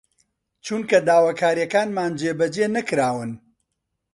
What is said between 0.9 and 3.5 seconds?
داواکارییەکانمان جێبەجێ نەکراون